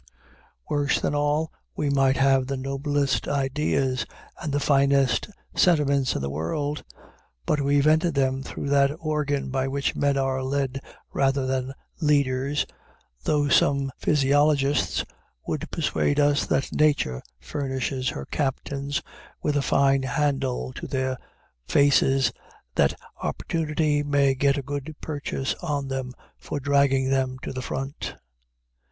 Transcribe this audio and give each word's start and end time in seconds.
Worse 0.67 0.99
than 0.99 1.13
all, 1.13 1.51
we 1.75 1.91
might 1.91 2.17
have 2.17 2.47
the 2.47 2.57
noblest 2.57 3.27
ideas 3.27 4.03
and 4.41 4.51
the 4.51 4.59
finest 4.59 5.29
sentiments 5.53 6.15
in 6.15 6.23
the 6.23 6.29
world, 6.31 6.83
but 7.45 7.61
we 7.61 7.79
vented 7.81 8.15
them 8.15 8.41
through 8.41 8.67
that 8.69 8.89
organ 8.99 9.51
by 9.51 9.67
which 9.67 9.95
men 9.95 10.17
are 10.17 10.41
led 10.41 10.81
rather 11.13 11.45
than 11.45 11.75
leaders, 12.01 12.65
though 13.25 13.47
some 13.47 13.91
physiologists 13.95 15.05
would 15.45 15.69
persuade 15.69 16.19
us 16.19 16.47
that 16.47 16.73
Nature 16.73 17.21
furnishes 17.39 18.09
her 18.09 18.25
captains 18.25 19.03
with 19.43 19.55
a 19.55 19.61
fine 19.61 20.01
handle 20.01 20.73
to 20.73 20.87
their 20.87 21.15
faces 21.67 22.31
that 22.73 22.99
Opportunity 23.21 24.01
may 24.01 24.33
get 24.33 24.57
a 24.57 24.63
good 24.63 24.95
purchase 24.99 25.53
on 25.61 25.89
them 25.89 26.11
for 26.39 26.59
dragging 26.59 27.11
them 27.11 27.37
to 27.43 27.53
the 27.53 27.61
front. 27.61 28.15